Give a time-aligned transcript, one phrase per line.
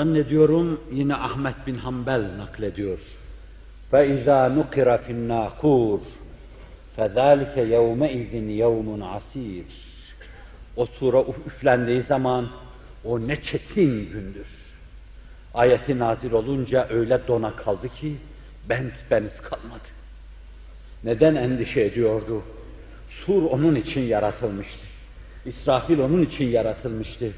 [0.00, 2.98] Zannediyorum yine Ahmet bin Hanbel naklediyor.
[3.92, 6.00] فَاِذَا نُقِرَ فِي النَّاقُورِ
[6.96, 8.32] فَذَٰلِكَ يَوْمَئِذٍ
[8.64, 9.64] يَوْمٌ عَسِيرٌ
[10.76, 12.48] O sura üflendiği zaman
[13.04, 14.46] o ne çetin gündür.
[15.54, 18.16] Ayeti nazil olunca öyle dona kaldı ki
[18.68, 19.88] bent beniz kalmadı.
[21.04, 22.42] Neden endişe ediyordu?
[23.10, 24.86] Sur onun için yaratılmıştı.
[25.46, 27.32] İsrafil onun için yaratılmıştı.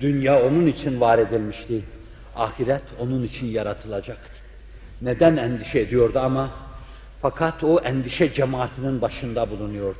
[0.00, 1.80] Dünya onun için var edilmişti.
[2.39, 4.31] Ahiret onun için yaratılacaktı.
[5.01, 6.49] Neden endişe ediyordu ama?
[7.21, 9.99] Fakat o endişe cemaatinin başında bulunuyordu.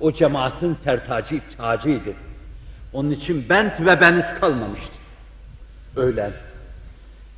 [0.00, 2.12] O cemaatin sertacı iptacıydı.
[2.92, 4.94] Onun için bent ve beniz kalmamıştı.
[5.96, 6.32] Öğlen.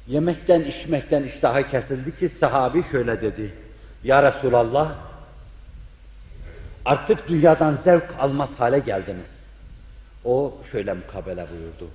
[0.06, 3.54] Yemekten içmekten iştahı kesildi ki sahabi şöyle dedi.
[4.04, 4.94] Ya Resulallah
[6.84, 9.38] artık dünyadan zevk almaz hale geldiniz.
[10.24, 11.92] O şöyle mukabele buyurdu.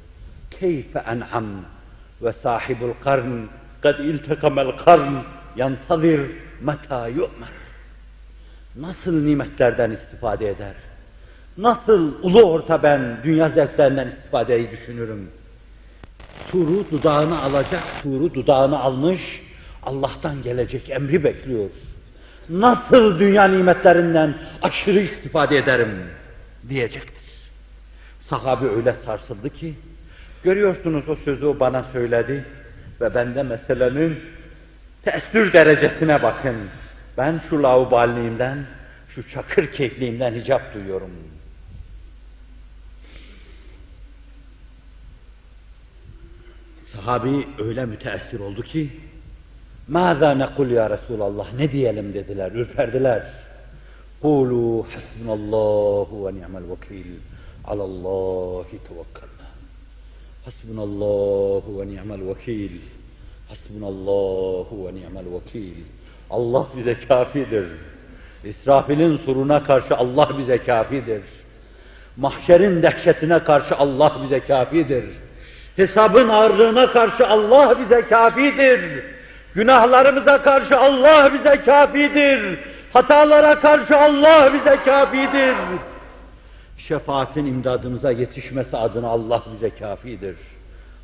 [0.51, 1.45] Keyfe en'am
[2.23, 3.47] ve sahibul karn
[3.81, 5.13] kad iltekamel karn
[5.55, 6.21] yantazir
[6.61, 7.49] meta yu'mer.
[8.75, 10.75] Nasıl nimetlerden istifade eder?
[11.57, 15.29] Nasıl ulu orta ben dünya zevklerinden istifadeyi düşünürüm?
[16.51, 19.41] Suru dudağını alacak, suru dudağını almış,
[19.83, 21.69] Allah'tan gelecek emri bekliyor.
[22.49, 26.03] Nasıl dünya nimetlerinden aşırı istifade ederim
[26.69, 27.23] diyecektir.
[28.19, 29.73] Sahabe öyle sarsıldı ki,
[30.44, 32.44] görüyorsunuz o sözü o bana söyledi
[33.00, 34.20] ve ben de meselenin
[35.04, 36.56] teessür derecesine bakın.
[37.18, 38.66] Ben şu lauballiğimden,
[39.08, 41.10] şu çakır keyfliğimden hicap duyuyorum.
[46.92, 48.90] Sahabi öyle müteessir oldu ki,
[49.90, 53.22] ماذا nekul ya Resulallah, ne diyelim dediler, ürperdiler.
[54.22, 57.12] Kulu hasbunallahu ve ni'mel vekil,
[57.64, 58.78] alallahi
[60.43, 60.45] tevekkalna.
[60.45, 62.79] Hasbunallahu ve ni'mel vekil,
[63.49, 65.83] hasbunallahu ve ni'mel vekil.
[66.29, 67.67] Allah bize kafidir.
[68.43, 71.21] İsrafil'in suruna karşı Allah bize kafidir.
[72.17, 75.05] Mahşerin dehşetine karşı Allah bize kafidir.
[75.75, 79.03] Hesabın ağırlığına karşı Allah bize kafidir.
[79.55, 82.59] Günahlarımıza karşı Allah bize kafidir.
[82.93, 85.55] Hatalara karşı Allah bize kafidir.
[86.87, 90.35] Şefaatin imdadımıza yetişmesi adına Allah bize kafidir.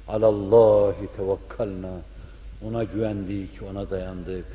[0.07, 1.91] Alallahi tevekkalna.
[2.67, 4.45] Ona güvendik, ona dayandık.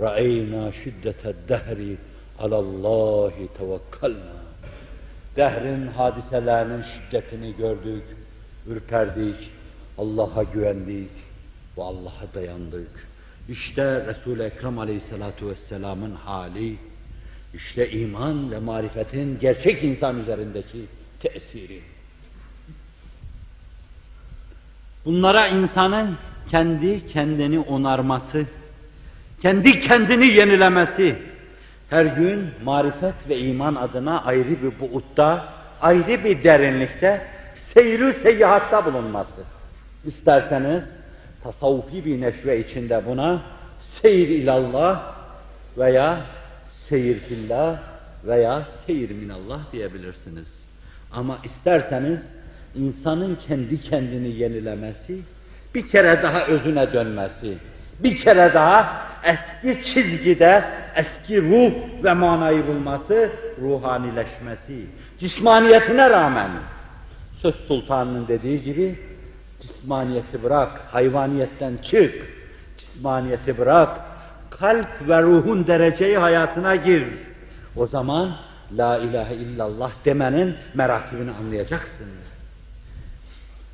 [0.00, 1.96] Ra'eyna şiddeted dehri
[2.38, 4.36] alallahi tevekkalna.
[5.36, 8.04] Dehrin hadiselerinin şiddetini gördük,
[8.68, 9.50] ürperdik,
[9.98, 11.10] Allah'a güvendik
[11.78, 13.06] ve Allah'a dayandık.
[13.48, 16.76] İşte Resul-i Ekrem Aleyhisselatü Vesselam'ın hali,
[17.56, 20.78] işte iman ve marifetin gerçek insan üzerindeki
[21.20, 21.80] tesiri.
[25.04, 26.16] Bunlara insanın
[26.50, 28.44] kendi kendini onarması,
[29.42, 31.16] kendi kendini yenilemesi,
[31.90, 37.26] her gün marifet ve iman adına ayrı bir buutta, ayrı bir derinlikte,
[37.74, 39.42] seyri seyyahatta bulunması.
[40.06, 40.82] İsterseniz
[41.42, 43.42] tasavvufi bir neşve içinde buna
[43.80, 45.14] seyir ilallah
[45.78, 46.20] veya
[46.88, 47.78] seyir fillah
[48.24, 50.46] veya seyir minallah diyebilirsiniz.
[51.12, 52.18] Ama isterseniz
[52.74, 55.20] insanın kendi kendini yenilemesi,
[55.74, 57.54] bir kere daha özüne dönmesi,
[57.98, 60.64] bir kere daha eski çizgide
[60.96, 61.72] eski ruh
[62.04, 63.30] ve manayı bulması,
[63.62, 64.86] ruhanileşmesi,
[65.18, 66.50] cismaniyetine rağmen
[67.42, 68.98] söz sultanının dediği gibi
[69.60, 72.14] cismaniyeti bırak, hayvaniyetten çık,
[72.78, 74.00] cismaniyeti bırak,
[74.60, 77.04] kalp ve ruhun dereceyi hayatına gir.
[77.76, 78.36] O zaman
[78.76, 82.06] La ilahe illallah demenin merakibini anlayacaksın.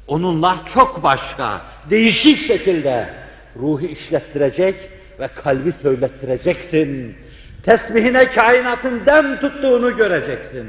[0.06, 3.08] Onunla çok başka, değişik şekilde
[3.56, 4.90] ruhu işlettirecek
[5.20, 7.16] ve kalbi söylettireceksin.
[7.62, 10.66] Tesbihine kainatın dem tuttuğunu göreceksin.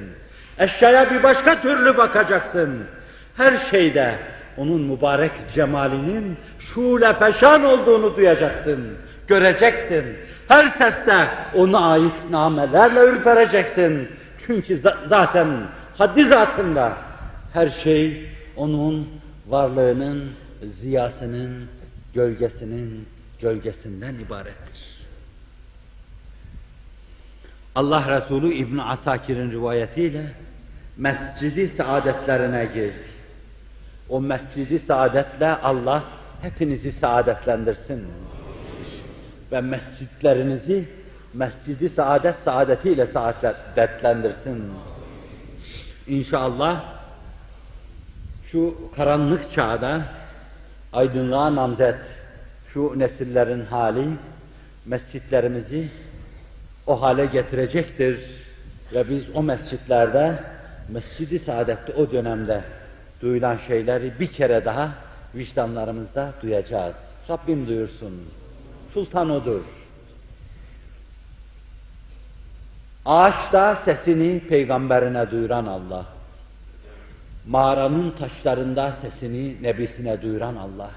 [0.59, 2.83] Eşyaya bir başka türlü bakacaksın.
[3.37, 4.15] Her şeyde
[4.57, 10.05] onun mübarek cemalinin şule feşan olduğunu duyacaksın, göreceksin.
[10.47, 14.07] Her seste ona ait namelerle ürpereceksin.
[14.47, 15.47] Çünkü zaten
[15.97, 16.93] haddi zatında
[17.53, 19.09] her şey onun
[19.47, 20.31] varlığının,
[20.81, 21.67] ziyasının,
[22.13, 23.07] gölgesinin
[23.41, 24.93] gölgesinden ibarettir.
[27.75, 30.31] Allah Resulü İbn Asakir'in rivayetiyle
[30.97, 33.03] mescidi saadetlerine girdi.
[34.09, 36.03] O mescidi saadetle Allah
[36.41, 38.03] hepinizi saadetlendirsin.
[39.53, 40.85] Ve mescitlerinizi
[41.33, 44.63] mescidi saadet saadetiyle saadetlendirsin.
[46.07, 46.83] İnşallah
[48.45, 50.01] şu karanlık çağda
[50.93, 51.95] aydınlığa namzet
[52.73, 54.07] şu nesillerin hali
[54.85, 55.89] mescitlerimizi
[56.87, 58.19] o hale getirecektir
[58.93, 60.39] ve biz o mescitlerde
[60.89, 62.61] Mescid-i Saadet'te o dönemde
[63.21, 64.91] duyulan şeyleri bir kere daha
[65.35, 66.95] vicdanlarımızda duyacağız.
[67.29, 68.42] Rabbim duyursun.
[68.93, 69.61] Sultan odur.
[73.05, 76.05] Ağaçta sesini peygamberine duyuran Allah.
[77.47, 80.91] Mağaranın taşlarında sesini nebisine duyuran Allah.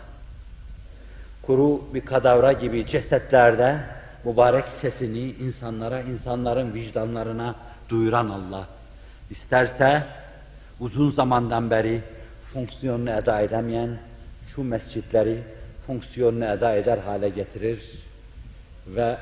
[1.42, 3.80] Kuru bir kadavra gibi cesetlerde
[4.24, 7.54] mübarek sesini insanlara, insanların vicdanlarına
[7.88, 8.66] duyuran Allah.
[9.30, 10.06] İsterse
[10.80, 12.00] uzun zamandan beri
[12.52, 13.98] fonksiyonunu eda edemeyen
[14.48, 15.42] şu mescitleri
[15.86, 17.80] fonksiyonunu eda eder hale getirir
[18.86, 19.16] ve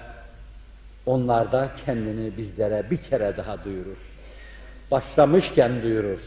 [1.06, 3.96] onlarda kendini bizlere bir kere daha duyurur.
[4.90, 6.20] Başlamışken duyurur.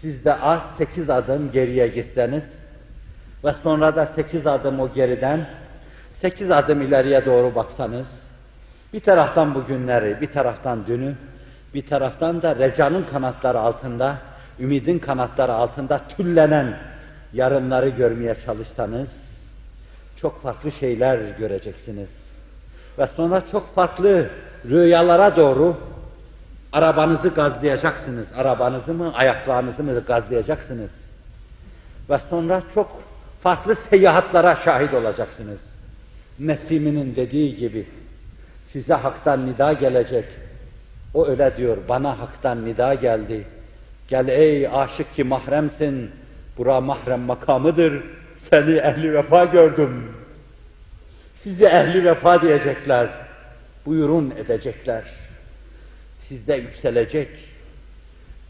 [0.00, 2.44] Siz de az sekiz adım geriye gitseniz
[3.44, 5.46] ve sonra da sekiz adım o geriden
[6.12, 8.22] sekiz adım ileriye doğru baksanız
[8.92, 11.14] bir taraftan bugünleri, bir taraftan dünü,
[11.74, 14.18] bir taraftan da recanın kanatları altında,
[14.60, 16.78] ümidin kanatları altında tüllenen
[17.32, 19.31] yarınları görmeye çalışsanız
[20.16, 22.10] çok farklı şeyler göreceksiniz.
[22.98, 24.30] Ve sonra çok farklı
[24.70, 25.76] rüyalara doğru
[26.72, 28.26] arabanızı gazlayacaksınız.
[28.36, 30.90] Arabanızı mı, ayaklarınızı mı gazlayacaksınız.
[32.10, 33.02] Ve sonra çok
[33.42, 35.60] farklı seyahatlara şahit olacaksınız.
[36.38, 37.86] Nesimi'nin dediği gibi
[38.66, 40.24] size haktan nida gelecek.
[41.14, 43.46] O öyle diyor, bana haktan nida geldi.
[44.08, 46.10] Gel ey aşık ki mahremsin,
[46.58, 48.02] bura mahrem makamıdır,
[48.50, 50.12] seni ehli vefa gördüm.
[51.34, 53.08] Sizi ehli vefa diyecekler,
[53.86, 55.02] buyurun edecekler.
[56.28, 57.28] Sizde yükselecek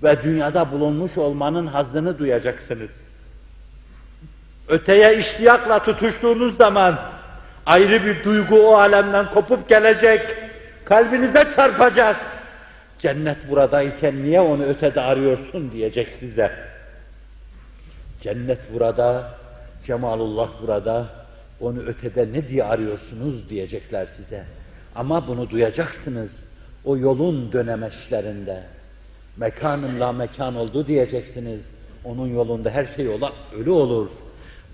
[0.03, 2.91] ve dünyada bulunmuş olmanın hazzını duyacaksınız.
[4.69, 6.99] Öteye iştiyakla tutuştuğunuz zaman
[7.67, 10.21] ayrı bir duygu o alemden kopup gelecek,
[10.85, 12.17] kalbinize çarpacak.
[12.99, 16.53] Cennet buradayken niye onu ötede arıyorsun diyecek size.
[18.21, 19.42] Cennet burada,
[19.87, 21.06] cemalullah burada,
[21.61, 24.44] onu ötede ne diye arıyorsunuz diyecekler size.
[24.94, 26.31] Ama bunu duyacaksınız
[26.84, 28.62] o yolun dönemeçlerinde.
[29.37, 31.61] Mekanın la mekan oldu diyeceksiniz.
[32.05, 34.08] Onun yolunda her şey ola, ölü olur.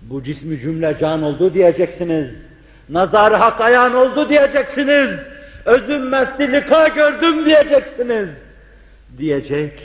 [0.03, 2.31] Bu cismi cümle can oldu diyeceksiniz.
[2.89, 5.11] Nazar hak ayağın oldu diyeceksiniz.
[5.65, 6.65] Özüm mesli
[6.95, 8.29] gördüm diyeceksiniz.
[9.19, 9.83] Diyecek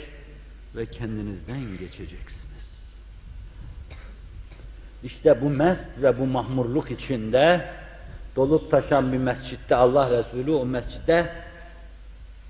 [0.75, 2.42] ve kendinizden geçeceksiniz.
[5.03, 7.65] İşte bu mest ve bu mahmurluk içinde
[8.35, 11.31] dolup taşan bir mescitte Allah Resulü o mescitte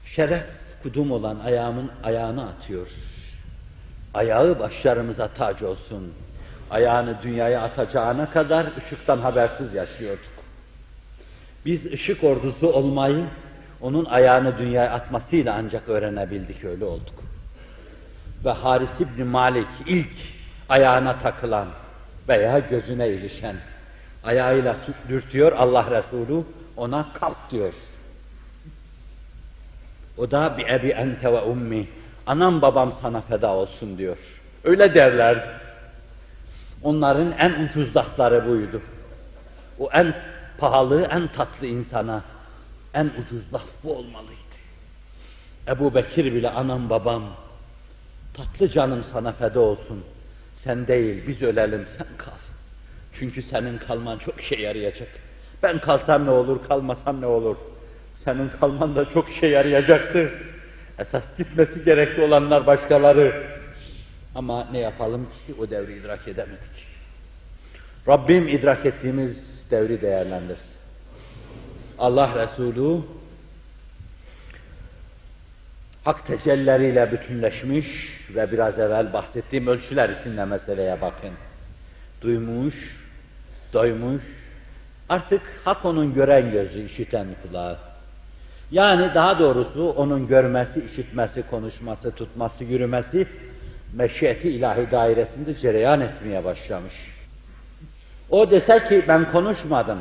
[0.05, 0.43] şeref
[0.83, 2.87] kudum olan ayağımın ayağını atıyor.
[4.13, 6.13] Ayağı başlarımıza tac olsun.
[6.71, 10.33] Ayağını dünyaya atacağına kadar ışıktan habersiz yaşıyorduk.
[11.65, 13.25] Biz ışık ordusu olmayı
[13.81, 17.23] onun ayağını dünyaya atmasıyla ancak öğrenebildik, öyle olduk.
[18.45, 20.15] Ve Haris İbni Malik ilk
[20.69, 21.67] ayağına takılan
[22.27, 23.55] veya gözüne ilişen
[24.23, 24.75] ayağıyla
[25.09, 26.43] dürtüyor Allah Resulü
[26.77, 27.73] ona kalk diyor.
[30.17, 31.87] O da bir ebi ente ve ummi.
[32.27, 34.17] Anam babam sana feda olsun diyor.
[34.63, 35.49] Öyle derlerdi.
[36.83, 38.81] Onların en ucuz lafları buydu.
[39.79, 40.15] O en
[40.57, 42.23] pahalı, en tatlı insana
[42.93, 44.33] en ucuz laf bu olmalıydı.
[45.67, 47.23] Ebu Bekir bile anam babam,
[48.33, 50.03] tatlı canım sana feda olsun.
[50.63, 52.31] Sen değil, biz ölelim, sen kal.
[53.19, 55.07] Çünkü senin kalman çok işe yarayacak.
[55.63, 57.55] Ben kalsam ne olur, kalmasam ne olur?
[58.13, 60.31] Senin kalman da çok işe yarayacaktı.
[60.99, 63.43] Esas gitmesi gerekli olanlar başkaları.
[64.35, 66.87] Ama ne yapalım ki o devri idrak edemedik.
[68.07, 70.73] Rabbim idrak ettiğimiz devri değerlendirsin.
[71.99, 73.01] Allah Resulü
[76.03, 81.31] hak tecellileriyle bütünleşmiş ve biraz evvel bahsettiğim ölçüler içinde meseleye bakın.
[82.21, 82.75] Duymuş,
[83.73, 84.23] doymuş,
[85.09, 87.77] artık hak onun gören gözü, işiten kulağı.
[88.71, 93.27] Yani daha doğrusu onun görmesi, işitmesi, konuşması, tutması, yürümesi
[93.93, 96.93] meşiyeti ilahi dairesinde cereyan etmeye başlamış.
[98.29, 99.99] O dese ki ben konuşmadım,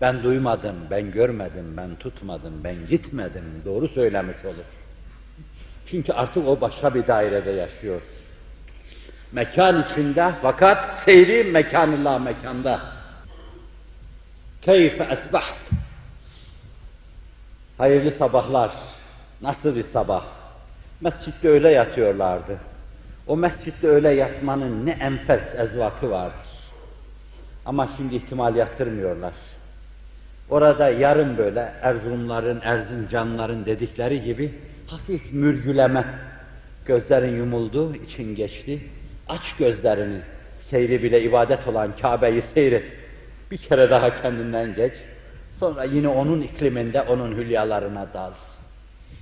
[0.00, 4.81] ben duymadım, ben görmedim, ben tutmadım, ben gitmedim, doğru söylemiş olur.
[5.86, 8.02] Çünkü artık o başka bir dairede yaşıyor.
[9.32, 12.80] Mekan içinde fakat seyri mekanillah mekanda.
[14.62, 15.56] Keyfe esbaht.
[17.78, 18.72] Hayırlı sabahlar.
[19.40, 20.24] Nasıl bir sabah?
[21.00, 22.58] Mescitte öyle yatıyorlardı.
[23.26, 26.52] O mescitte öyle yatmanın ne enfes ezvakı vardır.
[27.66, 29.32] Ama şimdi ihtimal yatırmıyorlar.
[30.50, 34.54] Orada yarım böyle Erzurumların, Erzincanların dedikleri gibi
[34.92, 36.04] hafif mürgüleme.
[36.86, 38.80] Gözlerin yumuldu, için geçti.
[39.28, 40.20] Aç gözlerini,
[40.60, 42.84] seyri bile ibadet olan Kabe'yi seyret.
[43.50, 44.92] Bir kere daha kendinden geç.
[45.60, 48.32] Sonra yine onun ikliminde, onun hülyalarına dal.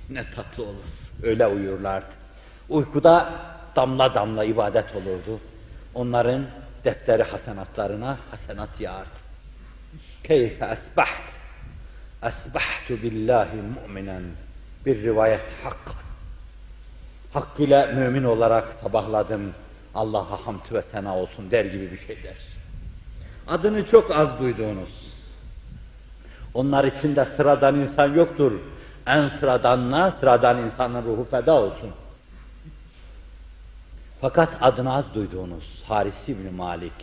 [0.09, 0.85] Ne tatlı olur.
[1.23, 2.11] Öyle uyurlardı.
[2.69, 3.33] Uykuda
[3.75, 5.39] damla damla ibadet olurdu.
[5.93, 6.45] Onların
[6.85, 9.09] defteri hasenatlarına hasenat yağardı.
[10.23, 11.31] Keyfe esbaht.
[12.23, 14.23] Esbahtu billahi mu'minen.
[14.85, 15.95] Bir rivayet hak.
[17.33, 19.53] Hakkıyla mümin olarak sabahladım.
[19.95, 22.37] Allah'a hamd ve sena olsun der gibi bir şey der.
[23.47, 25.11] Adını çok az duyduğunuz.
[26.53, 28.51] Onlar içinde sıradan insan yoktur.
[29.07, 31.89] En sıradanına sıradan insanın ruhu feda olsun.
[34.21, 36.93] Fakat adını az duyduğunuz Haris İbni Malik.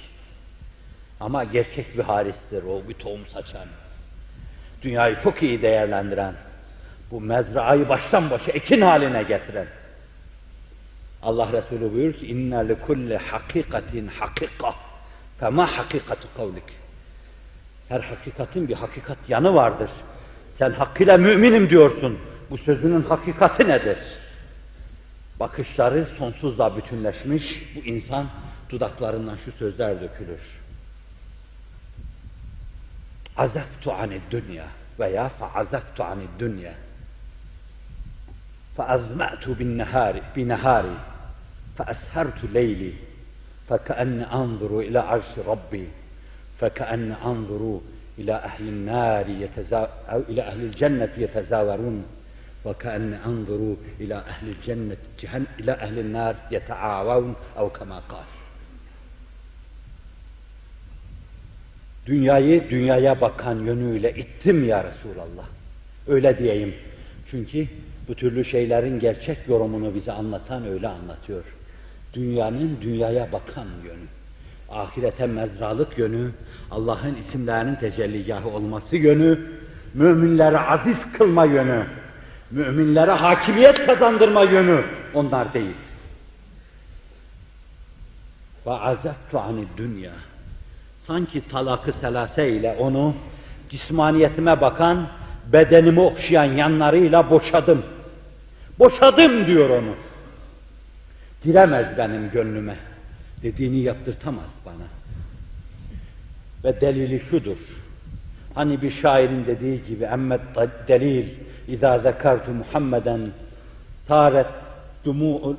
[1.21, 3.67] Ama gerçek bir haristir o bir tohum saçan.
[4.83, 6.35] Dünyayı çok iyi değerlendiren,
[7.11, 9.67] bu mezraayı baştan başa ekin haline getiren.
[11.23, 14.75] Allah Resulü buyuruyor ki inne li kulli hakikatin hakika
[15.41, 16.79] fema hakikatu kavlik.
[17.89, 19.91] Her hakikatin bir hakikat yanı vardır.
[20.59, 22.19] Sen hakkıyla müminim diyorsun.
[22.51, 23.99] Bu sözünün hakikati nedir?
[25.41, 28.27] Bakışları sonsuzla bütünleşmiş bu insan
[28.71, 30.41] dudaklarından şu sözler dökülür.
[33.37, 34.65] Azaftu anid dünya
[35.01, 36.73] veya feazaftu anid dünya.
[38.78, 40.98] فأظمأت بالنهار بنهاري
[41.78, 42.94] فأسهرت ليلي
[43.70, 45.88] فكأني أنظر إلى عرش ربي
[46.60, 47.80] فكأني أنظر
[48.18, 49.90] إلى أهل النار يتزا...
[50.10, 52.06] أو إلى أهل الجنة يتزاورون
[52.66, 55.46] وكأني أنظر إلى أهل الجنة جهن...
[55.60, 58.26] إلى أهل النار يتعاون أو كما قال
[62.06, 65.46] Dünyayı dünyaya bakan yönüyle ittim ya Resulallah.
[66.08, 66.76] Öyle diyeyim.
[67.32, 67.68] Çünkü
[68.09, 71.45] bu türlü şeylerin gerçek yorumunu bize anlatan öyle anlatıyor.
[72.15, 74.07] Dünyanın dünyaya bakan yönü,
[74.71, 76.31] ahirete mezralık yönü,
[76.71, 79.41] Allah'ın isimlerinin tecelligahı olması yönü,
[79.95, 81.87] müminleri aziz kılma yönü,
[82.51, 84.83] müminlere hakimiyet kazandırma yönü
[85.15, 85.77] onlar değil.
[88.67, 90.13] Ve azeftu anid dünya.
[91.07, 93.15] Sanki talakı selase ile onu
[93.69, 95.09] cismaniyetime bakan,
[95.53, 97.83] bedenimi okşayan yanlarıyla boşadım.
[98.79, 99.95] Boşadım diyor onu.
[101.45, 102.77] Giremez benim gönlüme.
[103.43, 104.87] Dediğini yaptırtamaz bana.
[106.65, 107.59] Ve delili şudur.
[108.55, 110.41] Hani bir şairin dediği gibi emmet
[110.89, 111.27] delil
[111.69, 113.21] İzâ zekartu Muhammeden
[114.07, 114.47] sâret
[115.05, 115.57] dumû'ul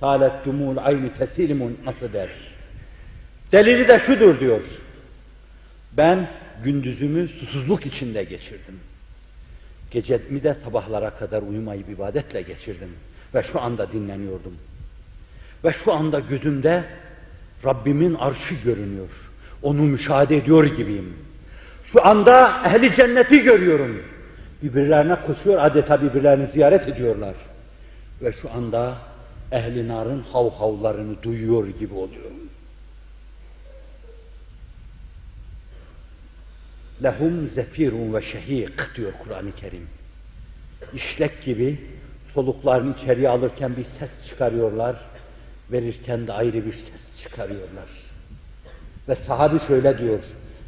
[0.00, 2.28] sâlet dumû'ul ayni tesilimun nasıl der?
[3.52, 4.60] Delili de şudur diyor.
[5.92, 6.28] Ben
[6.64, 8.80] gündüzümü susuzluk içinde geçirdim.
[9.90, 12.88] Gecemi de sabahlara kadar uyumayıp ibadetle geçirdim.
[13.34, 14.54] Ve şu anda dinleniyordum.
[15.64, 16.84] Ve şu anda gözümde
[17.64, 19.08] Rabbimin arşı görünüyor.
[19.62, 21.16] Onu müşahede ediyor gibiyim.
[21.84, 24.02] Şu anda ehli cenneti görüyorum.
[24.62, 27.34] Birbirlerine koşuyor, adeta birbirlerini ziyaret ediyorlar.
[28.22, 28.94] Ve şu anda
[29.52, 32.39] ehli narın hav havlarını duyuyor gibi oluyorum.
[37.03, 39.87] Lehum zefirun ve şehik diyor Kur'an-ı Kerim.
[40.93, 41.81] İşlek gibi
[42.33, 44.95] soluklarını içeriye alırken bir ses çıkarıyorlar,
[45.71, 47.89] verirken de ayrı bir ses çıkarıyorlar.
[49.09, 50.19] Ve sahabi şöyle diyor,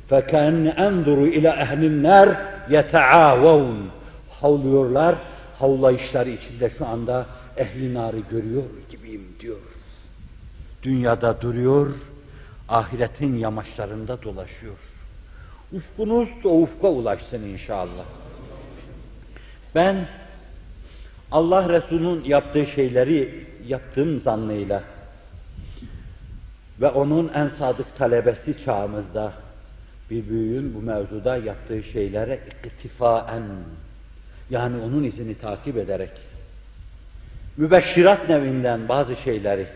[0.09, 2.35] فَكَانَّ اَنْظُرُ اِلَى اَهْلِ النَّارِ
[2.69, 3.85] يَتَعَاوَوْنَ
[4.41, 5.15] Havlıyorlar,
[5.59, 7.25] havlayışları içinde şu anda
[7.57, 9.57] ehli narı görüyor gibiyim diyor.
[10.83, 11.93] Dünyada duruyor,
[12.69, 14.77] ahiretin yamaçlarında dolaşıyor.
[15.72, 18.04] Ufkunuz o ufka ulaşsın inşallah.
[19.74, 20.08] Ben
[21.30, 24.82] Allah Resulü'nün yaptığı şeyleri yaptığım zannıyla
[26.80, 29.32] ve onun en sadık talebesi çağımızda
[30.10, 33.42] bir büyüğün bu mevzuda yaptığı şeylere iktifaen
[34.50, 36.10] yani onun izini takip ederek
[37.56, 39.66] mübeşşirat nevinden bazı şeyleri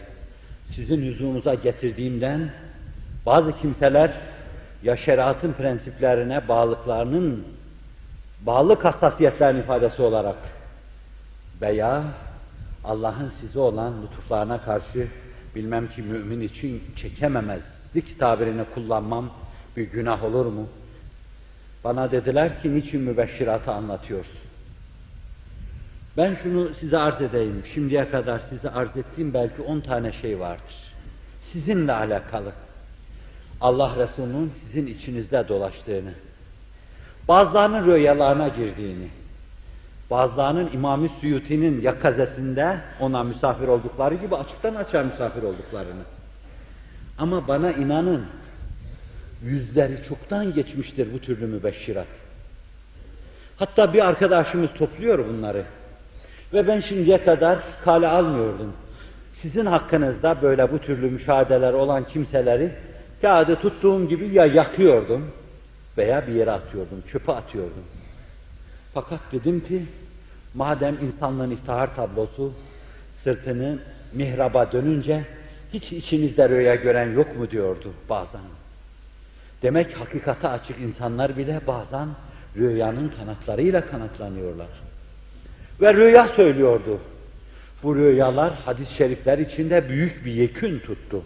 [0.71, 2.51] sizin huzurunuza getirdiğimden
[3.27, 4.13] bazı kimseler
[4.87, 7.45] ya şeriatın prensiplerine bağlılıklarının
[8.41, 10.37] bağlılık hassasiyetlerinin ifadesi olarak
[11.61, 12.05] veya
[12.85, 15.07] Allah'ın size olan lütuflarına karşı
[15.55, 19.31] bilmem ki mümin için çekememezlik tabirini kullanmam
[19.77, 20.69] bir günah olur mu?
[21.85, 24.39] Bana dediler ki niçin mübeşşiratı anlatıyorsun?
[26.17, 27.63] Ben şunu size arz edeyim.
[27.75, 30.95] Şimdiye kadar size arz ettiğim belki on tane şey vardır.
[31.43, 32.53] Sizinle alakalı.
[33.61, 36.13] Allah Resulü'nün sizin içinizde dolaştığını,
[37.29, 39.09] bazılarının rüyalarına girdiğini,
[40.11, 46.03] bazılarının İmam-ı Suyuti'nin yakazesinde ona misafir oldukları gibi açıktan açığa misafir olduklarını.
[47.19, 48.27] Ama bana inanın,
[49.43, 52.07] yüzleri çoktan geçmiştir bu türlü mübeşşirat.
[53.57, 55.65] Hatta bir arkadaşımız topluyor bunları.
[56.53, 58.73] Ve ben şimdiye kadar kale almıyordum.
[59.33, 62.73] Sizin hakkınızda böyle bu türlü müşahedeler olan kimseleri
[63.27, 65.31] kağıdı tuttuğum gibi ya yakıyordum
[65.99, 67.85] veya bir yere atıyordum, çöpe atıyordum.
[68.95, 69.83] Fakat dedim ki,
[70.55, 72.53] madem insanlığın iftihar tablosu
[73.25, 73.79] sırtını
[74.13, 75.25] mihraba dönünce
[75.73, 78.41] hiç içinizde rüya gören yok mu diyordu bazen.
[79.63, 82.09] Demek hakikate açık insanlar bile bazen
[82.57, 84.69] rüyanın kanatlarıyla kanatlanıyorlar.
[85.81, 86.99] Ve rüya söylüyordu.
[87.83, 91.23] Bu rüyalar hadis-i şerifler içinde büyük bir yekün tuttu.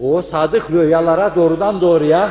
[0.00, 2.30] O sadık rüyalara doğrudan doğruya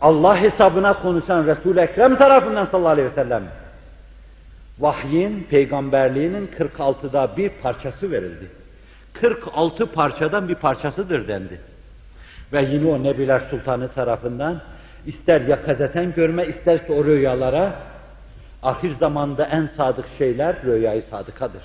[0.00, 3.42] Allah hesabına konuşan Resul-i Ekrem tarafından sallallahu aleyhi ve sellem
[4.78, 8.46] vahyin, peygamberliğinin 46'da bir parçası verildi.
[9.12, 11.60] 46 parçadan bir parçasıdır dendi.
[12.52, 14.60] Ve yine o Nebiler Sultanı tarafından
[15.06, 17.72] ister yakazeten görme, isterse o rüyalara
[18.62, 21.62] ahir zamanda en sadık şeyler rüyayı sadıkadır.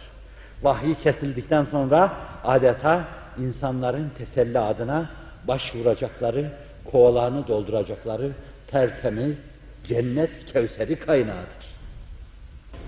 [0.64, 2.12] Vahiy kesildikten sonra
[2.44, 3.02] adeta
[3.40, 5.10] insanların teselli adına
[5.48, 6.52] başvuracakları,
[6.92, 8.32] kovalarını dolduracakları
[8.68, 9.38] tertemiz
[9.84, 11.74] cennet kevseri kaynağıdır.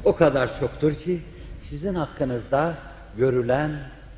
[0.04, 1.22] O kadar çoktur ki
[1.70, 2.74] sizin hakkınızda
[3.18, 3.72] görülen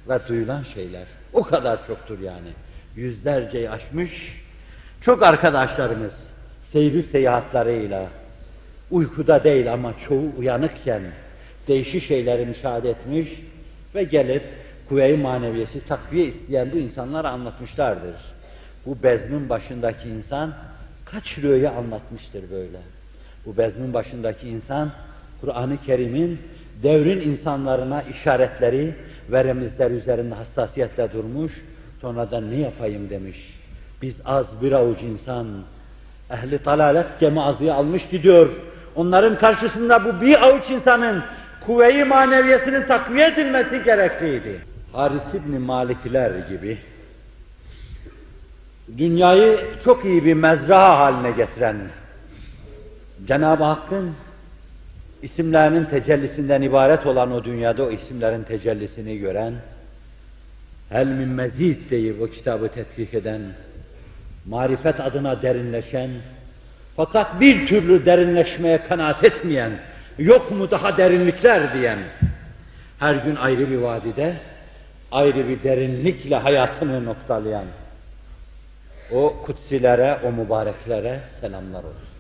[0.10, 2.50] ve duyulan şeyler o kadar çoktur yani.
[2.96, 4.42] Yüzlerceyi aşmış
[5.02, 6.14] çok arkadaşlarımız
[6.72, 8.08] seyri seyahatlarıyla
[8.92, 11.02] uykuda değil ama çoğu uyanıkken
[11.68, 13.30] değişik şeyleri müşahede etmiş
[13.96, 14.44] ve gelip
[14.90, 18.16] kuvve-i maneviyesi takviye isteyen bu insanlara anlatmışlardır.
[18.86, 20.54] Bu bezmin başındaki insan
[21.06, 22.78] kaç rüya anlatmıştır böyle.
[23.46, 24.92] Bu bezmin başındaki insan
[25.42, 26.40] Kur'an-ı Kerim'in
[26.84, 28.96] devrin insanlarına işaretleri
[29.32, 31.52] ve remizler üzerinde hassasiyetle durmuş,
[32.02, 33.60] sonradan ne yapayım demiş.
[34.02, 35.48] Biz az bir avuç insan,
[36.32, 38.50] ehli talalet gemazıyı almış gidiyor.
[38.96, 41.24] Onların karşısında bu bir avuç insanın
[41.66, 44.62] kuvve-i maneviyesinin takviye edilmesi gerekliydi.
[44.98, 46.78] Haris İbni Malikler gibi
[48.98, 51.78] dünyayı çok iyi bir mezra haline getiren
[53.28, 54.16] Cenab-ı Hakk'ın
[55.22, 59.54] isimlerinin tecellisinden ibaret olan o dünyada o isimlerin tecellisini gören
[60.92, 63.42] El min mezid deyip o kitabı tetkik eden
[64.46, 66.10] marifet adına derinleşen
[66.96, 69.72] fakat bir türlü derinleşmeye kanaat etmeyen
[70.18, 72.00] yok mu daha derinlikler diyen
[73.00, 74.36] her gün ayrı bir vadide
[75.12, 77.66] ayrı bir derinlikle hayatını noktalayan
[79.12, 82.18] o kutsilere, o mübareklere selamlar olsun.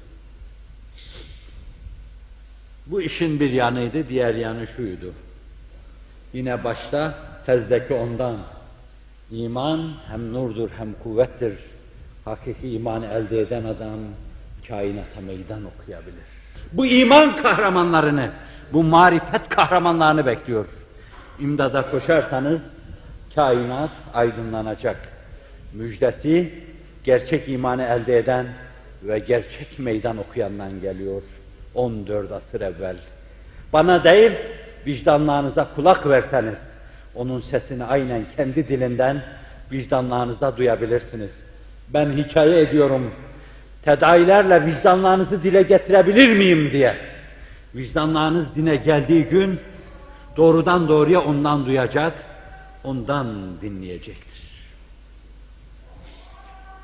[2.86, 5.14] Bu işin bir yanıydı, diğer yanı şuydu.
[6.34, 7.14] Yine başta
[7.46, 8.38] tezdeki ondan.
[9.32, 11.54] iman hem nurdur hem kuvvettir.
[12.26, 14.00] Hakiki imanı elde eden adam
[14.68, 16.28] kainata meydan okuyabilir.
[16.74, 18.32] Bu iman kahramanlarını,
[18.74, 20.66] bu marifet kahramanlarını bekliyor.
[21.40, 22.62] İmdada koşarsanız
[23.38, 24.98] kainat aydınlanacak.
[25.74, 26.54] Müjdesi
[27.04, 28.46] gerçek imanı elde eden
[29.04, 31.22] ve gerçek meydan okuyandan geliyor.
[31.76, 32.96] 14 asır evvel.
[33.74, 34.32] Bana değil,
[34.88, 36.56] vicdanlarınıza kulak verseniz,
[37.16, 39.22] onun sesini aynen kendi dilinden
[39.72, 41.32] vicdanlarınızda duyabilirsiniz.
[41.90, 43.12] Ben hikaye ediyorum,
[43.86, 46.96] tedailerle vicdanlarınızı dile getirebilir miyim diye.
[47.76, 49.60] Vicdanlarınız dine geldiği gün,
[50.38, 52.14] doğrudan doğruya ondan duyacak,
[52.88, 54.48] ondan dinleyecektir.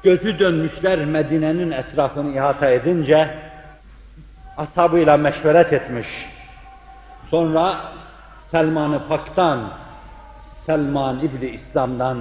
[0.04, 3.30] Gözü dönmüşler Medine'nin etrafını ihata edince,
[4.58, 6.08] ashabıyla meşveret etmiş.
[7.30, 7.82] Sonra
[8.52, 9.60] Selman-ı Pak'tan,
[10.66, 12.18] Selman İbni İslam'dan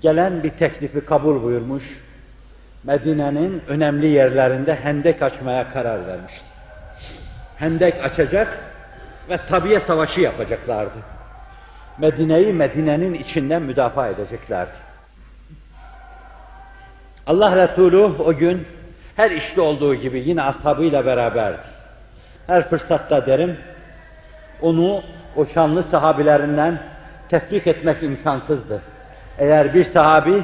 [0.00, 1.84] gelen bir teklifi kabul buyurmuş.
[2.84, 6.46] Medine'nin önemli yerlerinde hendek açmaya karar vermişti.
[7.56, 8.58] Hendek açacak
[9.30, 11.15] ve tabiye savaşı yapacaklardı.
[11.98, 14.86] Medine'yi Medine'nin içinden müdafaa edeceklerdi.
[17.26, 18.66] Allah Resulü o gün
[19.16, 21.66] her işte olduğu gibi yine ashabıyla beraberdi.
[22.46, 23.56] Her fırsatta derim,
[24.62, 25.02] onu
[25.36, 26.78] o şanlı sahabilerinden
[27.28, 28.82] tefrik etmek imkansızdı.
[29.38, 30.42] Eğer bir sahabi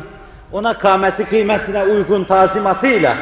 [0.52, 3.16] ona kâmeti kıymetine uygun tazimatıyla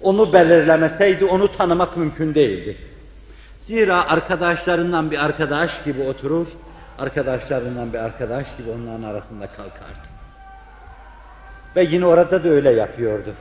[0.00, 2.76] onu belirlemeseydi onu tanımak mümkün değildi.
[3.60, 6.46] Zira arkadaşlarından bir arkadaş gibi oturur,
[7.02, 10.08] arkadaşlarından bir arkadaş gibi onların arasında kalkardı.
[11.76, 13.34] Ve yine orada da öyle yapıyordu.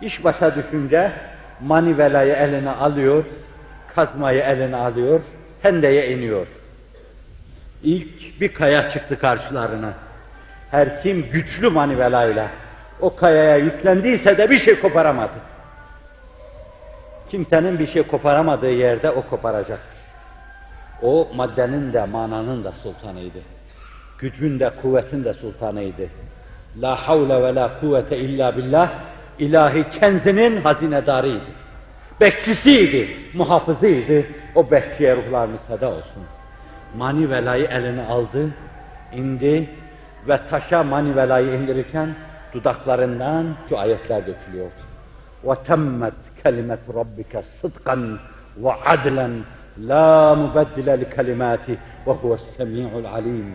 [0.00, 1.12] İş başa düşünce
[1.60, 3.24] manivelayı eline alıyor,
[3.94, 5.20] kazmayı eline alıyor,
[5.62, 6.46] hendeye iniyor.
[7.82, 9.92] İlk bir kaya çıktı karşılarına.
[10.70, 12.48] Her kim güçlü manivelayla
[13.00, 15.36] o kayaya yüklendiyse de bir şey koparamadı.
[17.30, 19.93] Kimsenin bir şey koparamadığı yerde o koparacaktır.
[21.03, 23.39] O maddenin de mananın da sultanıydı.
[24.17, 26.07] Gücün de kuvvetin de sultanıydı.
[26.81, 28.91] La havle ve la kuvvete illa billah
[29.39, 31.49] ilahi kenzinin hazinedarıydı.
[32.21, 34.25] Bekçisiydi, muhafızıydı.
[34.55, 36.23] O bekçiye ruhlarımız feda olsun.
[36.97, 38.49] Mani velayı eline aldı,
[39.13, 39.69] indi
[40.27, 42.09] ve taşa mani velayı indirirken
[42.53, 44.89] dudaklarından şu ayetler dökülüyordu.
[45.45, 48.17] وَتَمَّتْ كَلِمَةُ رَبِّكَ صِدْقًا
[48.63, 49.29] وَعَدْلًا
[49.78, 53.54] La mubeddile li kalimati ve huves semi'ul alim.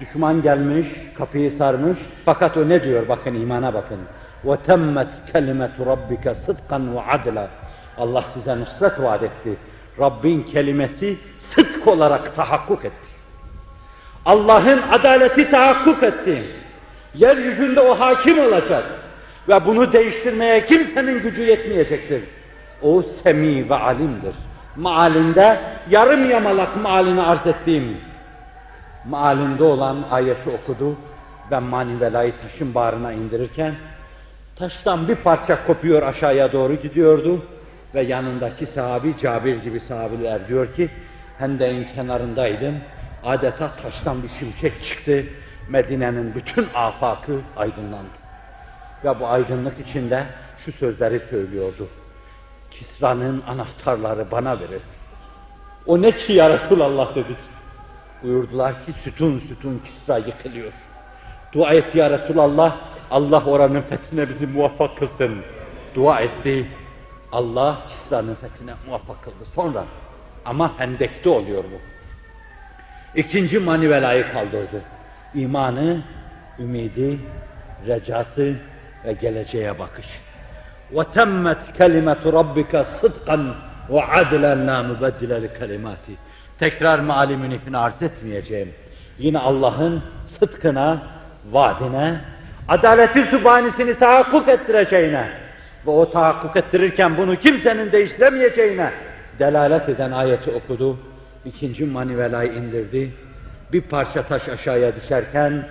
[0.00, 1.98] Düşman gelmiş, kapıyı sarmış.
[2.24, 3.08] Fakat o ne diyor?
[3.08, 3.98] Bakın imana bakın.
[4.44, 7.48] Ve temmet kelimetu rabbike sıdkan ve adla.
[7.98, 9.56] Allah size nusret vaat etti.
[10.00, 13.08] Rabbin kelimesi sıdk olarak tahakkuk etti.
[14.24, 16.42] Allah'ın adaleti tahakkuk etti.
[17.14, 18.84] Yeryüzünde o hakim olacak.
[19.48, 22.22] Ve bunu değiştirmeye kimsenin gücü yetmeyecektir.
[22.82, 24.34] O semi ve alimdir.
[24.78, 25.60] Maalinde
[25.90, 27.96] yarım yamalak maalini arz ettiğim
[29.08, 30.96] maalinde olan ayeti okudu
[31.50, 33.74] ve manivelayı taşın bağrına indirirken
[34.56, 37.42] taştan bir parça kopuyor aşağıya doğru gidiyordu
[37.94, 40.90] ve yanındaki sahabi Cabir gibi sahabiler diyor ki
[41.38, 42.74] Hendek'in kenarındaydım.
[43.24, 45.24] Adeta taştan bir şimşek çıktı.
[45.68, 48.18] Medine'nin bütün afakı aydınlandı.
[49.04, 50.24] Ve bu aydınlık içinde
[50.64, 51.88] şu sözleri söylüyordu
[52.78, 54.82] Kisra'nın anahtarları bana verir
[55.86, 57.36] o ne ki ya Resulallah dedik
[58.22, 60.72] Buyurdular ki sütun sütun Kisra yıkılıyor.
[61.52, 62.76] Dua et ya Resulallah,
[63.10, 65.38] Allah oranın fethine bizi muvaffak kılsın.
[65.94, 66.66] Dua etti.
[67.32, 69.44] Allah Kisra'nın fethine muvaffak kıldı.
[69.54, 69.84] Sonra
[70.44, 71.80] ama Hendek'te oluyor bu.
[73.18, 74.82] İkinci manivelayı kaldırdı.
[75.34, 76.02] İmanı,
[76.58, 77.18] ümidi,
[77.86, 78.56] recası
[79.04, 80.06] ve geleceğe bakış.
[80.93, 83.37] وَتَمَّتْ كَلِمَةُ رَبِّكَ صِدْقًا
[83.89, 86.15] وَعَدْلًا لَا مُبَدِّلَ لِكَلِمَاتِهِ
[86.59, 88.69] Tekrar meali münifini arz etmeyeceğim.
[89.19, 91.03] Yine Allah'ın sıdkına,
[91.51, 92.21] vaadine,
[92.67, 95.27] adaleti sübhanisini tahakkuk ettireceğine
[95.87, 98.91] ve o tahakkuk ettirirken bunu kimsenin değiştiremeyeceğine
[99.39, 100.97] delalet eden ayeti okudu.
[101.45, 103.11] İkinci manivelayı indirdi.
[103.73, 105.65] Bir parça taş aşağıya düşerken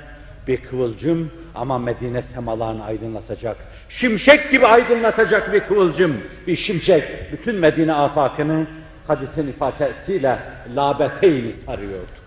[0.49, 3.57] bir kıvılcım ama Medine semalarını aydınlatacak.
[3.89, 8.65] Şimşek gibi aydınlatacak bir kıvılcım, bir şimşek bütün Medine afakını
[9.08, 10.39] hadisin ifadesiyle
[10.76, 12.17] labeteyni sarıyordu.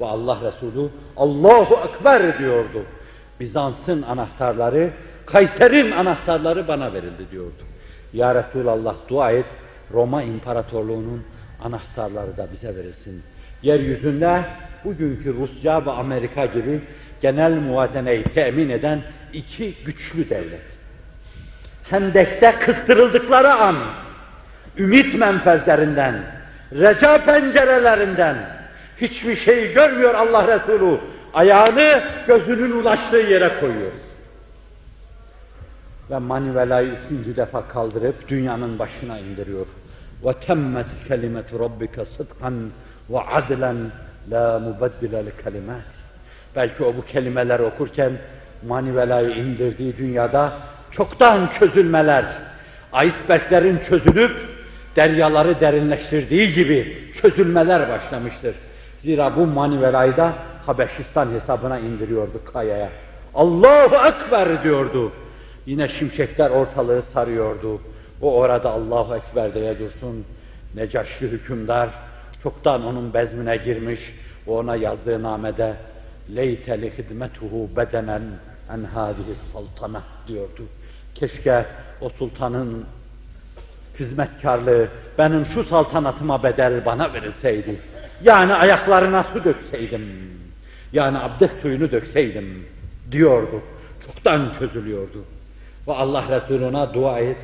[0.00, 2.82] Ve Allah Resulü Allahu Ekber diyordu.
[3.40, 4.90] Bizans'ın anahtarları,
[5.26, 7.62] Kayser'in anahtarları bana verildi diyordu.
[8.12, 9.46] Ya Resulallah dua et,
[9.92, 11.24] Roma İmparatorluğu'nun
[11.62, 13.22] anahtarları da bize verilsin.
[13.62, 14.42] Yeryüzünde
[14.84, 16.80] bugünkü Rusya ve Amerika gibi
[17.20, 20.77] genel muvazeneyi temin eden iki güçlü devlet.
[21.87, 23.75] Hendek'te kıstırıldıkları an,
[24.77, 26.15] ümit menfezlerinden,
[26.71, 28.35] reca pencerelerinden
[29.01, 30.97] hiçbir şey görmüyor Allah Resulü.
[31.33, 33.91] Ayağını gözünün ulaştığı yere koyuyor.
[36.09, 39.65] Ve manivelayı üçüncü defa kaldırıp dünyanın başına indiriyor.
[40.23, 42.69] وَتَمَّتْ كَلِمَةُ رَبِّكَ صِدْقًا
[43.11, 43.73] وَعَدْلًا
[44.31, 45.87] لَا مُبَدِّلَ لِكَلِمَاتِ
[46.55, 48.11] Belki o bu kelimeler okurken
[48.67, 50.53] manivelayı indirdiği dünyada
[50.90, 52.24] çoktan çözülmeler,
[53.04, 54.32] iceberglerin çözülüp
[54.96, 58.54] deryaları derinleştirdiği gibi çözülmeler başlamıştır.
[58.98, 60.32] Zira bu manivelayda
[60.66, 62.88] Habeşistan hesabına indiriyordu kayaya.
[63.34, 65.12] Allahu Ekber diyordu.
[65.66, 67.80] Yine şimşekler ortalığı sarıyordu.
[68.22, 70.24] O orada Allahu Ekber diye dursun.
[70.74, 71.88] Necaşlı hükümdar
[72.42, 74.14] çoktan onun bezmine girmiş.
[74.46, 75.76] O ona yazdığı namede
[76.36, 78.22] leyte li hidmetuhu bedenen
[78.74, 80.62] en hadihi saltana diyordu.
[81.14, 81.66] Keşke
[82.00, 82.84] o sultanın
[83.98, 87.76] hizmetkarlığı benim şu saltanatıma bedel bana verilseydi.
[88.22, 90.02] Yani ayaklarına su dökseydim.
[90.92, 92.66] Yani abdest suyunu dökseydim
[93.12, 93.62] diyordu.
[94.06, 95.24] Çoktan çözülüyordu.
[95.88, 97.36] Ve Allah Resuluna dua et.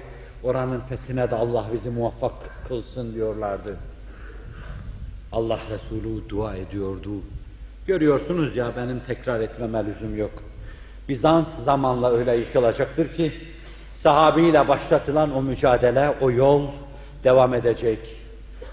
[0.43, 2.33] Oranın fethine de Allah bizi muvaffak
[2.69, 3.77] kılsın diyorlardı.
[5.33, 7.11] Allah Resulü dua ediyordu.
[7.87, 10.43] Görüyorsunuz ya benim tekrar etmeme lüzum yok.
[11.09, 13.33] Bizans zamanla öyle yıkılacaktır ki
[14.05, 16.67] sahabiyle başlatılan o mücadele, o yol
[17.25, 17.99] devam edecek.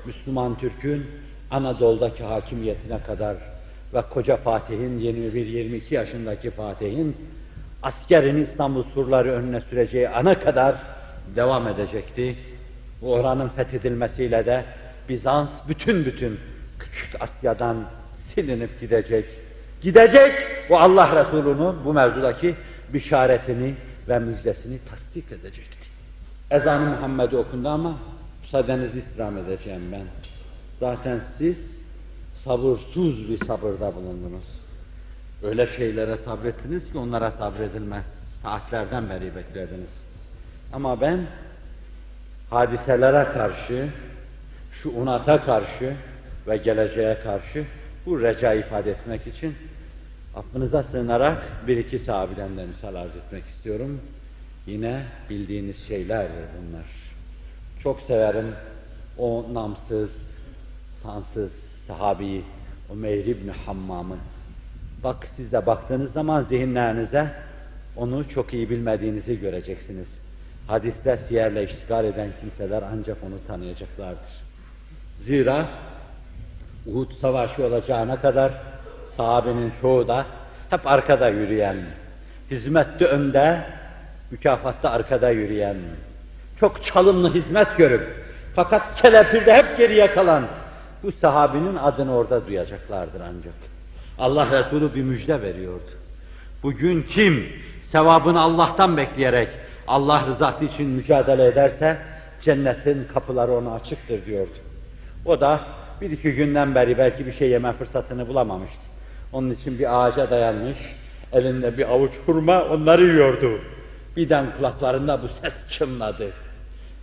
[0.05, 1.07] Müslüman Türk'ün
[1.51, 3.35] Anadolu'daki hakimiyetine kadar
[3.93, 7.17] ve koca Fatih'in 21-22 yaşındaki Fatih'in
[7.83, 10.75] askerini İstanbul surları önüne süreceği ana kadar
[11.35, 12.35] devam edecekti.
[13.01, 14.63] Bu oranın fethedilmesiyle de
[15.09, 16.39] Bizans bütün bütün
[16.79, 17.77] küçük Asya'dan
[18.15, 19.25] silinip gidecek.
[19.81, 20.31] Gidecek
[20.69, 22.55] o Allah Resulü'nün bu mevzudaki
[22.93, 23.73] bişaretini
[24.11, 25.87] ve müjdesini tasdik edecekti.
[26.51, 27.97] Ezan-ı Muhammed'i okundu ama
[28.41, 30.05] müsaadenizi istirham edeceğim ben.
[30.79, 31.57] Zaten siz
[32.43, 34.43] sabırsız bir sabırda bulundunuz.
[35.43, 38.05] Öyle şeylere sabrettiniz ki onlara sabredilmez.
[38.43, 39.89] Saatlerden beri beklediniz.
[40.73, 41.19] Ama ben
[42.49, 43.87] hadiselere karşı,
[44.71, 45.93] şu unata karşı
[46.47, 47.65] ve geleceğe karşı
[48.05, 49.55] bu reca ifade etmek için
[50.35, 54.01] affınıza sığınarak bir iki sahabeden de misal arz etmek istiyorum.
[54.67, 56.85] Yine bildiğiniz şeylerdir bunlar.
[57.83, 58.55] Çok severim
[59.17, 60.11] o namsız,
[61.03, 61.53] sansız
[61.87, 62.43] sahabeyi,
[62.89, 64.19] o Meyr ibn Hammam'ın.
[65.03, 67.31] Bak siz de baktığınız zaman zihinlerinize
[67.97, 70.07] onu çok iyi bilmediğinizi göreceksiniz.
[70.67, 74.41] Hadiste siyerle iştigal eden kimseler ancak onu tanıyacaklardır.
[75.19, 75.69] Zira
[76.85, 78.70] Uhud Savaşı olacağına kadar
[79.21, 80.25] sahabenin çoğu da
[80.69, 81.75] hep arkada yürüyen,
[82.51, 83.61] hizmette önde,
[84.31, 85.75] mükafatta arkada yürüyen,
[86.59, 88.07] çok çalımlı hizmet görüp
[88.55, 90.43] fakat kelepirde hep geriye kalan
[91.03, 93.53] bu sahabinin adını orada duyacaklardır ancak.
[94.19, 95.91] Allah Resulü bir müjde veriyordu.
[96.63, 97.45] Bugün kim
[97.83, 99.47] sevabını Allah'tan bekleyerek
[99.87, 101.97] Allah rızası için mücadele ederse
[102.41, 104.57] cennetin kapıları ona açıktır diyordu.
[105.25, 105.59] O da
[106.01, 108.90] bir iki günden beri belki bir şey yeme fırsatını bulamamıştı.
[109.33, 110.77] Onun için bir ağaca dayanmış,
[111.33, 113.59] elinde bir avuç hurma onları yiyordu.
[114.17, 116.27] Birden kulaklarında bu ses çınladı.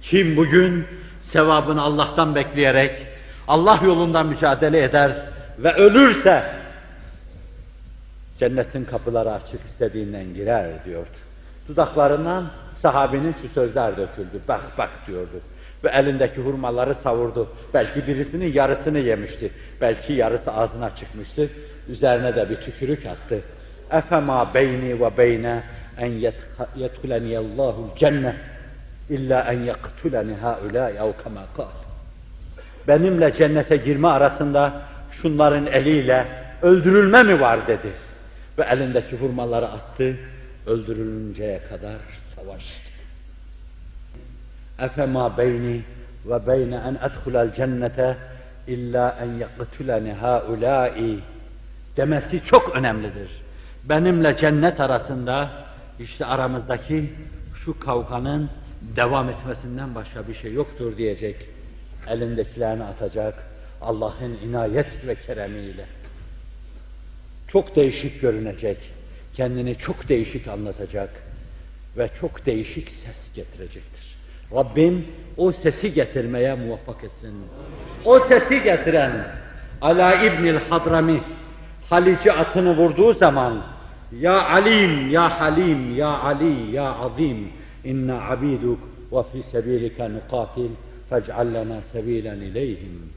[0.03, 0.85] Kim bugün
[1.21, 2.93] sevabını Allah'tan bekleyerek
[3.49, 5.13] Allah yolunda mücadele eder
[5.59, 6.43] ve ölürse
[8.39, 11.09] cennetin kapıları açık istediğinden girer diyordu.
[11.69, 14.41] Dudaklarından sahabinin şu sözler döküldü.
[14.49, 15.41] Bak bak diyordu.
[15.85, 17.49] Ve elindeki hurmaları savurdu.
[17.75, 19.51] Belki birisinin yarısını yemişti.
[19.81, 21.49] Belki yarısı ağzına çıkmıştı.
[21.89, 23.41] Üzerine de bir tükürük attı.
[23.91, 25.63] Efema beyni ve beyne
[25.99, 26.13] en
[26.77, 28.35] yedhuleniyallahul cennet
[29.11, 30.91] illa en yaktuleni haulâ
[31.23, 31.65] kema kal.
[32.89, 36.27] Benimle cennete girme arasında şunların eliyle
[36.63, 37.93] öldürülme mi var dedi.
[38.59, 40.17] Ve elindeki hurmaları attı,
[40.67, 41.97] öldürülünceye kadar
[42.35, 42.89] savaştı.
[44.79, 45.83] Efema beyni
[46.27, 48.17] ve beyne en edhulel cennete
[48.67, 51.19] illa en yaktuleni haulâi
[51.99, 53.31] demesi çok önemlidir.
[53.85, 55.51] Benimle cennet arasında
[56.01, 57.13] işte aramızdaki
[57.65, 58.51] şu kavganın
[58.97, 61.37] devam etmesinden başka bir şey yoktur diyecek.
[62.09, 63.35] Elindekilerini atacak
[63.83, 65.85] Allah'ın inayet ve keremiyle.
[67.49, 68.79] Çok değişik görünecek.
[69.35, 71.11] Kendini çok değişik anlatacak
[71.97, 74.19] ve çok değişik ses getirecektir.
[74.55, 75.07] Rabbim
[75.37, 77.35] o sesi getirmeye muvaffak etsin.
[78.05, 79.13] O sesi getiren
[79.81, 81.21] Ala İbnil Hadrami
[81.91, 83.55] Halici atını vurduğu zaman
[84.21, 87.49] Ya Alim, Ya Halim, Ya Ali, Ya Azim
[87.85, 88.79] inna abiduk
[89.13, 90.71] ve fi sebilike nukatil
[91.11, 93.13] fec'al lana sebilen ileyhim.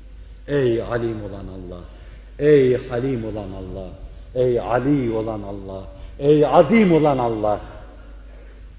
[0.47, 1.81] Ey alim olan Allah,
[2.39, 3.89] ey halim olan Allah,
[4.35, 5.83] ey Ali olan Allah,
[6.19, 7.59] ey azim olan Allah.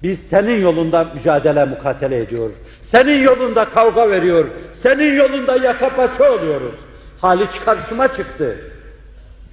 [0.03, 2.49] Biz senin yolunda mücadele mukatele ediyor.
[2.81, 4.45] Senin yolunda kavga veriyor.
[4.73, 6.75] Senin yolunda yaka paça oluyoruz.
[7.21, 8.57] Haliç karşıma çıktı.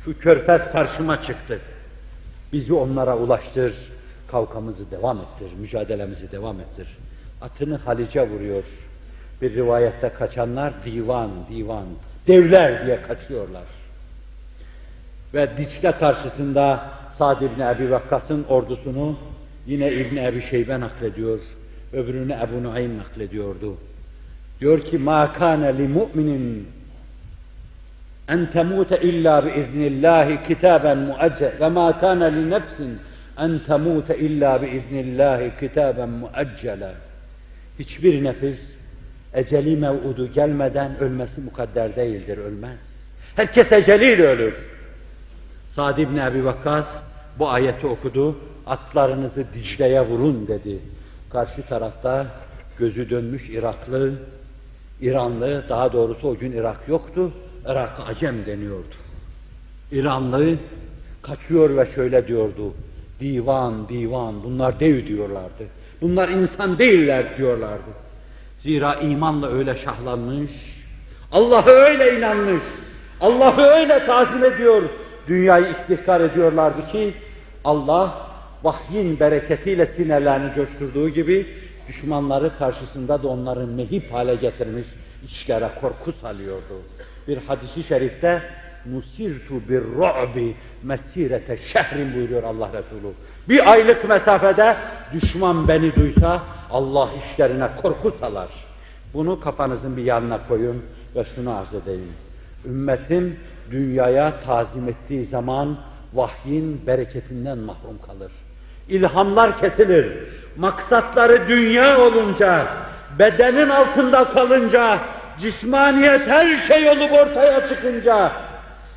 [0.05, 1.59] Şu körfez karşıma çıktı.
[2.53, 3.75] Bizi onlara ulaştır.
[4.31, 5.59] Kavgamızı devam ettir.
[5.61, 6.89] Mücadelemizi devam ettir.
[7.43, 8.65] Atını Halice vuruyor.
[9.43, 11.85] Bir rivayette kaçanlar divan, divan,
[12.27, 13.63] devler diye kaçıyorlar.
[15.35, 19.19] Ve Dicle karşısında Sa'd ibn Ebi Vakkas'ın ordusunu
[19.67, 21.41] yine İbn Ebi Şeybe naklediyor.
[21.93, 23.77] Öbürünü Ebu Nuaym naklediyordu.
[24.61, 25.89] Diyor ki ma kana li
[28.31, 32.93] en temute illa bi iznillahi kitaben muaccel ve ma kana li nefsin
[33.45, 36.93] en temute illa bi iznillahi kitaben muaccela.
[37.79, 38.61] Hiçbir nefis
[39.35, 42.81] eceli mev'udu gelmeden ölmesi mukadder değildir, ölmez.
[43.37, 44.55] Herkes eceliyle ölür.
[45.71, 47.03] Sa'd ibn Ebi Vakkas
[47.39, 48.39] bu ayeti okudu.
[48.67, 50.79] Atlarınızı Dicle'ye vurun dedi.
[51.33, 52.27] Karşı tarafta
[52.79, 54.13] gözü dönmüş Iraklı,
[55.01, 57.33] İranlı, daha doğrusu o gün Irak yoktu,
[57.67, 58.95] Irak Acem deniyordu.
[59.93, 60.55] İranlı
[61.23, 62.75] kaçıyor ve şöyle diyordu,
[63.21, 65.67] divan, divan, bunlar dev diyorlardı.
[66.01, 67.91] Bunlar insan değiller diyorlardı.
[68.59, 70.51] Zira imanla öyle şahlanmış,
[71.33, 72.63] Allah'a öyle inanmış,
[73.21, 74.83] Allah'ı öyle tazim ediyor,
[75.29, 77.15] dünyayı istihkar ediyorlardı ki
[77.65, 78.27] Allah
[78.63, 81.47] vahyin bereketiyle sinirlerini coşturduğu gibi
[81.89, 84.87] düşmanları karşısında da onları mehip hale getirmiş,
[85.27, 86.83] içlere korku salıyordu.
[87.31, 88.43] Bir hadisi şerifte
[88.87, 93.13] nusirtu bir ru'bi mesirete şehrin buyuruyor Allah Resulü.
[93.49, 94.77] Bir aylık mesafede
[95.13, 98.49] düşman beni duysa Allah işlerine korku salar.
[99.15, 100.83] Bunu kafanızın bir yanına koyun
[101.17, 102.13] ve şunu arz edeyim.
[102.67, 103.37] Ümmetim
[103.71, 105.77] dünyaya tazim ettiği zaman
[106.15, 108.33] vahyin bereketinden mahrum kalır.
[108.89, 110.07] İlhamlar kesilir.
[110.57, 112.67] Maksatları dünya olunca,
[113.19, 114.99] bedenin altında kalınca,
[115.41, 118.33] cismaniyet her şey olup ortaya çıkınca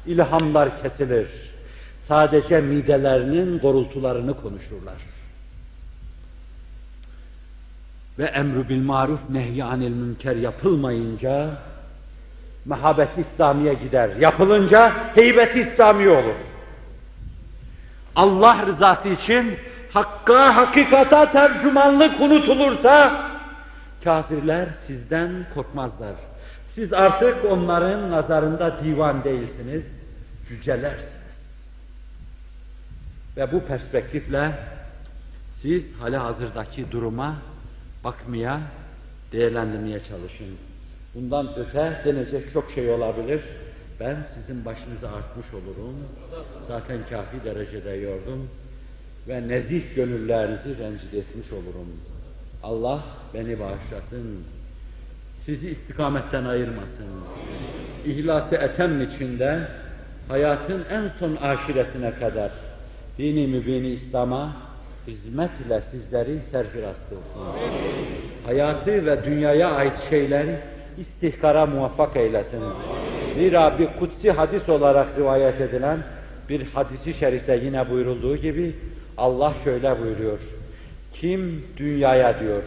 [0.05, 1.27] ilhamlar kesilir.
[2.07, 4.95] Sadece midelerinin gorultularını konuşurlar.
[8.19, 11.49] Ve emru bil maruf nehyanil münker yapılmayınca
[12.65, 14.09] mehabet İslamiye gider.
[14.15, 16.35] Yapılınca heybet İslami olur.
[18.15, 19.55] Allah rızası için
[19.93, 23.21] hakka, hakikata tercümanlık unutulursa
[24.03, 26.13] kafirler sizden korkmazlar.
[26.75, 29.85] Siz artık onların nazarında divan değilsiniz,
[30.49, 31.67] cücelersiniz.
[33.37, 34.51] Ve bu perspektifle
[35.53, 37.35] siz hali hazırdaki duruma
[38.03, 38.61] bakmaya,
[39.31, 40.47] değerlendirmeye çalışın.
[41.15, 43.41] Bundan öte denecek çok şey olabilir.
[43.99, 45.95] Ben sizin başınıza artmış olurum.
[46.67, 48.49] Zaten kafi derecede yordum.
[49.27, 51.87] Ve nezih gönüllerinizi rencide etmiş olurum.
[52.63, 54.43] Allah beni bağışlasın.
[55.45, 57.05] Sizi istikametten ayırmasın.
[58.05, 59.59] İhlas-ı etem içinde
[60.27, 62.51] hayatın en son aşiresine kadar
[63.17, 64.51] dini mübini İslam'a
[65.07, 67.41] hizmet ile sizleri serfiraz kılsın.
[68.45, 70.55] Hayatı ve dünyaya ait şeyleri
[70.97, 72.63] istihkara muvaffak eylesin.
[73.35, 75.97] Zira bir kutsi hadis olarak rivayet edilen
[76.49, 78.75] bir hadisi şerifte yine buyurulduğu gibi
[79.17, 80.39] Allah şöyle buyuruyor.
[81.13, 82.63] Kim dünyaya diyor,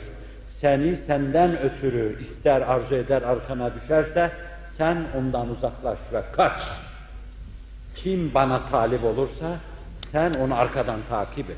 [0.60, 4.30] seni senden ötürü ister arzu eder arkana düşerse
[4.78, 6.62] sen ondan uzaklaş ve kaç.
[7.96, 9.56] Kim bana talip olursa
[10.12, 11.56] sen onu arkadan takip et.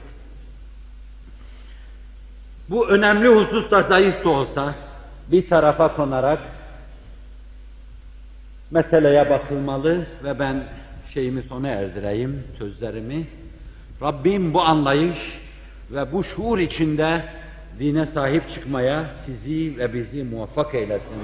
[2.69, 4.75] Bu önemli husus da zayıf da olsa
[5.31, 6.41] bir tarafa konarak
[8.71, 10.65] meseleye bakılmalı ve ben
[11.15, 13.27] şeyimi sona erdireyim, sözlerimi.
[14.03, 15.41] Rabbim bu anlayış
[15.91, 17.23] ve bu şuur içinde
[17.79, 21.19] dine sahip çıkmaya sizi ve bizi muvaffak eylesin.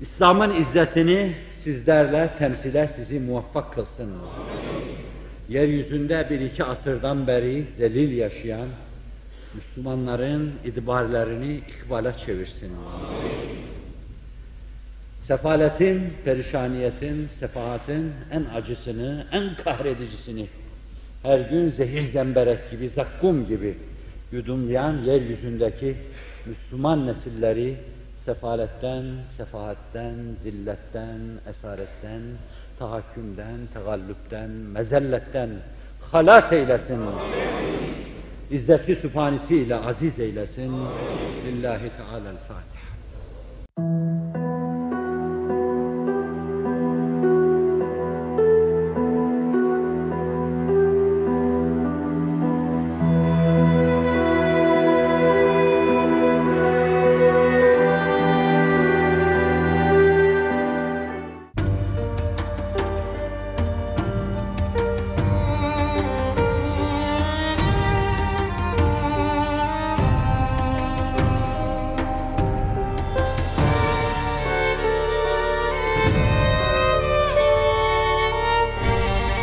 [0.00, 1.32] İslam'ın izzetini
[1.64, 4.10] sizlerle temsile sizi muvaffak kılsın.
[5.48, 8.68] Yeryüzünde bir iki asırdan beri zelil yaşayan
[9.54, 12.72] Müslümanların idbarlerini ikbale çevirsin.
[15.22, 20.46] Sefaletin, perişaniyetin, sefahatin en acısını, en kahredicisini
[21.22, 23.78] her gün zehir zemberek gibi, zakkum gibi
[24.32, 25.96] yudumlayan yeryüzündeki
[26.46, 27.76] Müslüman nesilleri
[28.24, 29.04] sefaletten,
[29.36, 32.22] sefahatten, zilletten, esaretten,
[32.78, 35.50] tahakkümden, tegallüpten, mezelletten
[36.00, 37.00] halas eylesin.
[38.50, 40.72] İzzeti sübhanesiyle aziz eylesin.
[41.46, 42.86] Lillahi Teala'l-Fatiha.